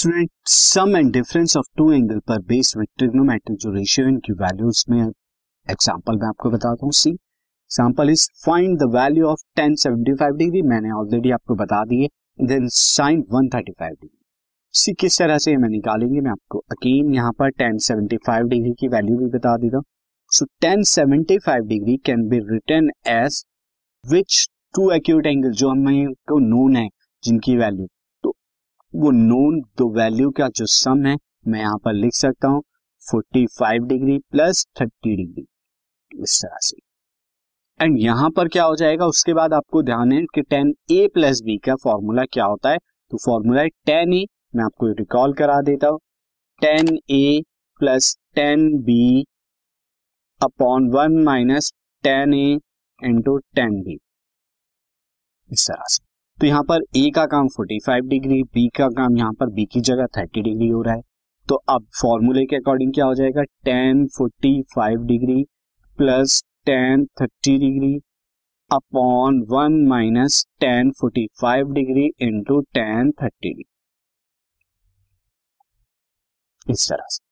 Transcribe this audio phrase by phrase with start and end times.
[0.00, 4.84] Student sum and difference of two angle पर based with trigonometric जो ratio इनकी values
[4.90, 10.14] में एग्जांपल मैं आपको बताता हूँ see example is find the value of tan seventy
[10.20, 12.08] five degree मैंने ऑलरेडी आपको बता दिए
[12.44, 14.18] then sine one thirty five degree
[14.74, 18.72] see किस तरह से हमें निकालेंगे, मैं आपको अगेन यहाँ पर टेन सेवेंटी फाइव डिग्री
[18.80, 19.84] की वैल्यू भी बता देता हूँ.
[20.30, 23.44] So tan seventy five degree can be written as
[24.04, 26.88] which two acute angle जो हमें को नोन है
[27.22, 27.86] जिनकी वैल्यू
[28.94, 31.16] वो नोन दो वैल्यू का जो सम है,
[31.48, 32.62] मैं यहाँ पर लिख सकता हूँ
[33.02, 35.46] 45 डिग्री प्लस 30 डिग्री
[36.12, 36.76] इस तरह से।
[37.80, 41.40] एंड यहाँ पर क्या हो जाएगा, उसके बाद आपको ध्यान है कि टेन ए प्लस
[41.42, 44.24] बी का फॉर्मूला क्या होता है। तो फॉर्मूला है टेन ए
[44.56, 45.98] मैं आपको रिकॉल करा देता हूँ।
[46.62, 47.42] Tan A
[47.80, 49.24] plus tan B
[50.40, 51.72] upon one minus
[52.04, 52.58] tan A
[53.02, 53.98] into tan B
[55.50, 56.09] इस तरह से।
[56.40, 59.80] तो यहाँ पर ए का काम 45 डिग्री बी का काम यहाँ पर बी की
[59.88, 61.02] जगह 30 डिग्री हो रहा है।
[61.48, 63.42] तो अब फॉर्मूले के अकॉर्डिंग क्या हो जाएगा?
[63.64, 65.42] Tan forty five degree
[65.98, 67.94] plus tan thirty degree
[68.70, 73.64] upon one minus tan forty five degree into tan thirty degree
[76.66, 77.22] इस तरह से।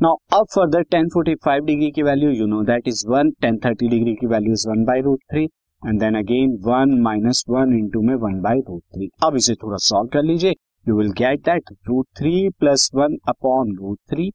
[0.00, 3.58] नाउ अब further tan forty five degree की value you know that is one tan
[3.64, 5.48] thirty degree की value is one by root three
[5.82, 9.76] and then again one minus one into में one by root three अब इसे थोड़ा
[9.82, 10.54] solve कर लीजिए।
[10.86, 14.30] You will get that root three plus one upon root three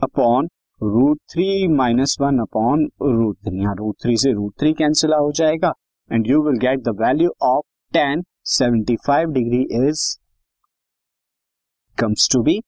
[0.00, 0.48] upon
[0.80, 5.30] root three minus one upon root three यहाँ root three से root three cancel हो
[5.36, 5.72] जाएगा।
[6.10, 10.04] And you will get the value of tan seventy five degree is
[11.98, 12.58] comes to be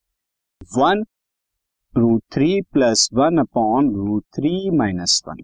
[0.60, 1.04] one
[1.94, 5.42] root three plus one upon root three minus one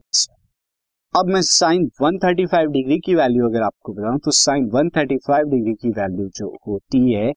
[1.17, 5.91] अब मैं sine 135 degree की वैल्यू अगर आपको बताऊँ तो साइन 135 डिग्री की
[5.91, 7.31] वैल्यू जो होती है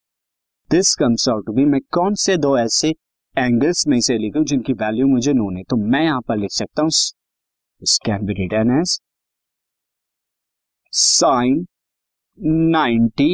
[0.70, 2.90] this comes out to be मैं कौन से दो ऐसे
[3.36, 6.82] एंगल्स में से लिखूं जिनकी वैल्यू मुझे नोन है तो मैं यहाँ पर लिख सकता
[6.82, 8.98] हूँ this can be written as
[10.94, 11.64] sine
[12.74, 13.30] 90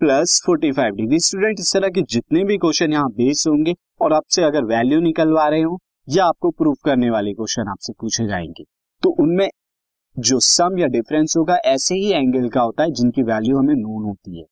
[0.00, 1.18] plus 45 degree.
[1.18, 5.46] Student, इस तरह के जितने भी क्वेश्चन यहाँ बेस होंगे और आपसे अगर वैल्यू निकलवा
[5.48, 5.78] रहे हो
[6.08, 8.64] या आपको प्रूफ करने वाले क्वेश्चन आपसे पूछे जाएँगे
[9.02, 9.48] तो उनमें
[10.16, 14.04] जो सम या डिफरेंस होगा, ऐसे ही एंगल का होता है जिनकी वैल्यू हमें नोन
[14.04, 14.44] होती है।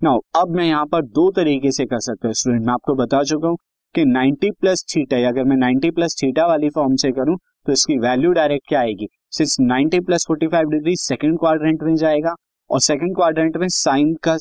[0.00, 3.22] नाउ अब मैं यहाँ पर दो तरीके से कर सकता हूँ स्टूडेंट मैं आपको बता
[3.24, 3.56] चुका हूँ
[3.94, 7.36] कि 90 प्लस थीटा अगर मैं 90 प्लस थीटा वाली फॉर्म से करूँ
[7.66, 9.08] तो इसकी वैल्यू डायरेक्ट क्या आएगी?
[9.30, 12.34] Since 90 plus 45 degree second quadrant में जाएगा,
[12.70, 14.36] और सेकंड क्वाड्रेंट में साइन का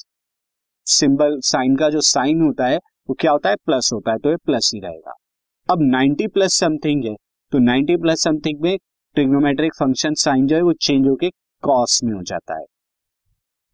[0.87, 3.55] सिंबल साइन का जो साइन होता है, वो क्या होता है?
[3.55, 5.13] प्लस होता है तो ये प्लस ही रहेगा।
[5.69, 7.15] अब 90 प्लस समथिंग है
[7.51, 8.77] तो 90 प्लस समथिंग में
[9.15, 11.29] ट्रिग्नोमेट्रिक फ़ंक्शन साइन जो है वो चेंज होके
[11.63, 12.65] कॉस में हो जाता है।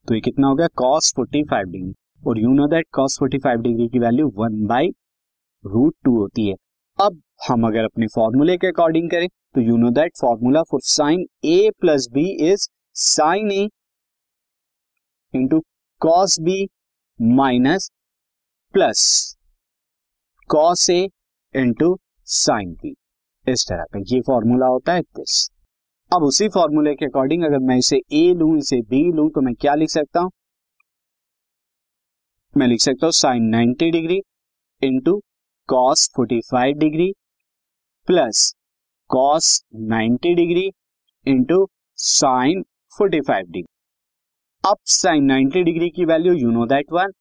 [0.07, 0.68] तो ये कितना हो गया?
[0.75, 1.94] Cos 45 degree.
[2.28, 4.88] और you know that cos 45 degree की value one by
[5.63, 6.56] root two होती है।
[7.00, 11.25] अब हम अगर अपने फॉर्मूले के अकॉर्डिंग करें तो you know that formula for sine
[11.46, 13.67] A plus B is sine A
[15.34, 15.59] into
[16.02, 16.67] cos B
[17.22, 17.90] minus
[18.73, 19.02] plus
[20.50, 21.07] cos A
[21.56, 21.97] into
[22.28, 22.96] sine B
[23.47, 25.50] इस तरह का ये फॉर्मूला होता है दिस
[26.11, 29.53] अब उसी फॉर्मूले के अकॉर्डिंग अगर मैं इसे ए लू, इसे बी लू तो मैं
[29.56, 30.31] क्या लिख सकता हूँ?
[32.53, 34.22] मैं लिख सकता हूँ sine 90 degree
[34.81, 35.19] into
[35.69, 37.11] cos 45 degree
[38.07, 38.53] plus
[39.09, 39.50] cos
[39.91, 40.69] 90 degree
[41.25, 41.67] into
[41.97, 42.63] sine
[43.01, 43.63] 45 degree
[44.63, 47.11] अब साइन 90 डिग्री की value you know that one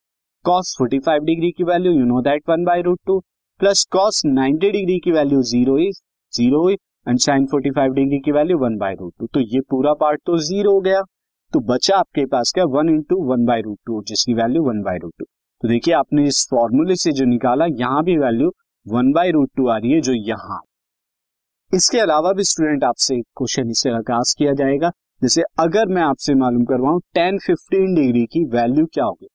[0.45, 3.21] cos 45 degree की value you know that one by root two
[3.61, 6.03] plus cos 90 degree की value zero is
[6.35, 6.75] zero हुई
[7.09, 10.39] and sine 45 degree की value one by root two तो ये पूरा part तो
[10.39, 11.03] zero हो गया।
[11.53, 12.65] तो बचा आपके पास क्या?
[12.65, 15.25] One into one by root two जिसकी value one by root two
[15.63, 18.53] तो देखिए, आपने इस फॉर्मूले से जो निकाला, यहाँ भी value
[18.87, 20.61] one by root two आ रही है, जो यहाँ।
[21.75, 24.91] इसके अलावा भी स्टूडेंट आपसे क्वेश्चन इस तरह का आस किया जाएगा।
[25.23, 29.29] जैसे, अगर मैं आपसे मालूम करवाऊं टेन फिफ्टीन डिग्री की वैल्यू क्या होगी?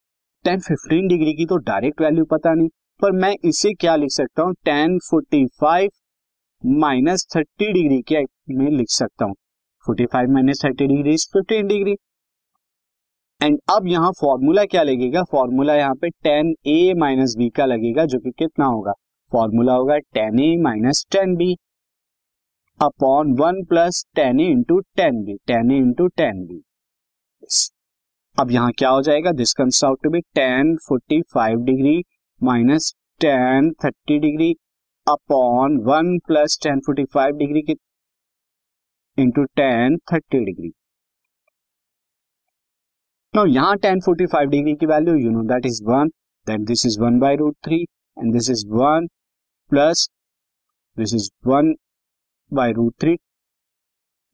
[0.45, 2.69] टेन फिफ्टीन डिग्री की तो डायरेक्ट वैल्यू पता नहीं,
[3.01, 4.53] पर मैं इसे क्या लिख सकता हूँ?
[4.53, 5.89] Tan forty five
[6.63, 8.21] minus thirty degree के
[8.55, 9.33] में लिख सकता हूँ।
[9.85, 11.95] Forty five minus thirty degree fifteen degree.
[13.41, 15.23] And अब यहाँ फॉर्मूला क्या लगेगा?
[15.23, 18.93] फॉर्मूला यहाँ पे टेन ए माइनस बी का लगेगा, जो कि कितना होगा?
[19.31, 21.55] फॉर्मूला होगा tan A minus tan B
[22.79, 26.61] upon one plus tan A into tan B, tan A into tan B.
[28.37, 29.31] अब यहाँ क्या हो जाएगा?
[29.31, 32.01] This comes out to be tan forty five degree
[32.41, 34.55] minus tan thirty degree.
[35.09, 37.75] Upon one plus tan forty five degree की
[39.17, 40.71] into tan thirty degree
[43.33, 46.09] now यहाँ tan forty five degree की value you know that is one
[46.47, 47.81] then this is one by root three
[48.17, 49.07] and this is one
[49.71, 50.07] plus
[50.97, 51.73] this is one
[52.51, 53.17] by root three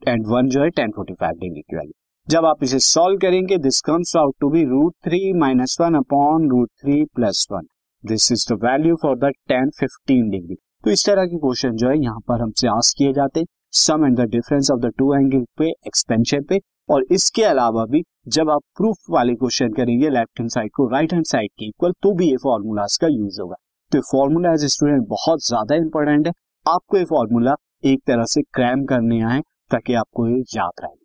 [0.02, 1.94] and one जो है tan forty five degree की value
[2.28, 6.50] जब आप इसे solve करेंगे this comes out to be root three minus one upon
[6.50, 7.68] root three plus one
[8.04, 11.88] this is the value for the tan fifteen degree तो इस तरह के क्वेश्चन जो
[11.90, 15.14] है, यहाँ पर हमसे आस्क किए जाते हैं। Sum and the difference of the two
[15.16, 16.60] angle पे एक्सपेंशन पे,
[16.90, 21.14] और इसके अलावा भी जब आप प्रूफ वाले क्वेश्चन करेंगे लेफ़्ट हैंड साइड को राइट
[21.14, 23.56] हैंड साइड के इक्वल तो भी ये फॉर्मूलाज का यूज़ होगा।
[23.92, 26.34] तो फॉर्मूला एज स्टूडेंट बहुत ज़्यादा इंपॉर्टेंट है।
[26.66, 27.56] आपको ये फॉर्मूला
[27.86, 29.42] एक तरह से क्रैम करने आए
[29.72, 31.05] ताकि आपको ये याद रहे।